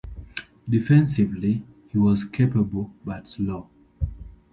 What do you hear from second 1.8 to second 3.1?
he was capable